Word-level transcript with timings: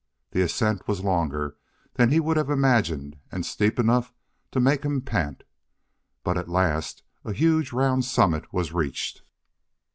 The 0.31 0.41
ascent 0.41 0.87
was 0.87 1.03
longer 1.03 1.57
than 1.93 2.09
he 2.09 2.19
would 2.19 2.35
have 2.35 2.49
imagined, 2.49 3.17
and 3.31 3.45
steep 3.45 3.77
enough 3.77 4.11
to 4.49 4.59
make 4.59 4.83
him 4.83 5.01
pant, 5.01 5.43
but 6.23 6.39
at 6.39 6.49
last 6.49 7.03
a 7.23 7.33
huge 7.33 7.71
round 7.71 8.03
summit 8.03 8.51
was 8.51 8.73
reached. 8.73 9.21